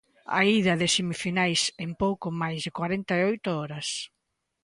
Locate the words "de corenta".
2.65-3.13